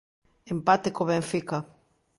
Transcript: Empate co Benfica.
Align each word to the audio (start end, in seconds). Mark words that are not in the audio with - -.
Empate 0.55 0.89
co 0.95 1.05
Benfica. 1.11 1.57